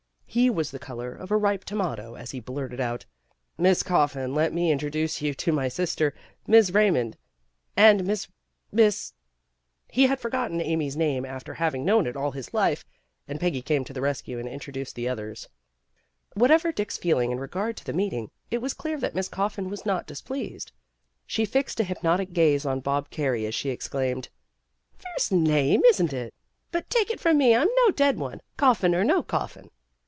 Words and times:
He 0.33 0.49
was 0.49 0.71
the 0.71 0.79
color 0.79 1.13
of 1.13 1.29
a 1.29 1.35
ripe 1.35 1.65
tomato 1.65 2.15
as 2.15 2.31
he 2.31 2.39
blurted 2.39 2.79
out, 2.79 3.05
"Miss 3.57 3.83
Coffin, 3.83 4.33
let 4.33 4.53
me 4.53 4.71
introduce 4.71 5.21
you 5.21 5.33
to 5.33 5.51
my 5.51 5.67
sister 5.67 6.13
Miss 6.47 6.71
Raymond 6.73 7.17
and 7.75 8.05
Miss 8.05 8.29
Miss 8.71 9.11
He 9.91 10.07
had 10.07 10.21
forgotten 10.21 10.61
Amy's 10.61 10.95
name 10.95 11.25
after 11.25 11.55
having 11.55 11.83
known 11.83 12.07
it 12.07 12.15
all 12.15 12.31
his 12.31 12.53
life, 12.53 12.85
and 13.27 13.41
Peggy 13.41 13.61
came 13.61 13.83
to 13.83 13.91
the 13.91 13.99
rescue, 13.99 14.39
and 14.39 14.47
introduced 14.47 14.95
the 14.95 15.05
others. 15.09 15.49
220 16.35 16.35
PEGGY 16.37 16.37
RAYMOND'S 16.37 16.37
WAY 16.37 16.41
Whatever 16.41 16.71
Dick's 16.71 16.97
feeling 16.97 17.31
in 17.33 17.37
regard 17.37 17.75
to 17.75 17.83
the 17.83 17.91
meeting, 17.91 18.31
it 18.49 18.61
was 18.61 18.73
clear 18.73 18.97
that 19.01 19.13
Miss 19.13 19.27
Coffin 19.27 19.69
was 19.69 19.85
not 19.85 20.07
displeased. 20.07 20.71
She 21.27 21.43
fixed 21.43 21.81
a 21.81 21.83
hypnotic 21.83 22.31
gaze 22.31 22.65
on 22.65 22.79
Bob 22.79 23.09
Carey 23.09 23.45
as 23.45 23.53
she 23.53 23.69
exclaimed, 23.69 24.29
'* 24.73 24.93
Fierce 24.97 25.29
name, 25.29 25.83
isn 25.89 26.07
't 26.07 26.13
it! 26.13 26.33
But 26.71 26.89
take 26.89 27.09
it 27.09 27.19
from 27.19 27.37
me, 27.37 27.53
I 27.53 27.59
'm 27.63 27.67
no 27.85 27.91
dead 27.91 28.17
one, 28.17 28.39
Coffin 28.55 28.95
or 28.95 29.03
no 29.03 29.21
coffin. 29.23 29.69